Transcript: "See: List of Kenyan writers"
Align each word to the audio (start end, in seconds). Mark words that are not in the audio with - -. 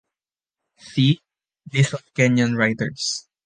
"See: 0.79 1.19
List 1.71 1.93
of 1.93 2.03
Kenyan 2.15 2.57
writers" 2.57 3.27